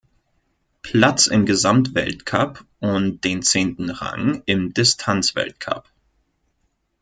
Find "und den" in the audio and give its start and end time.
2.79-3.43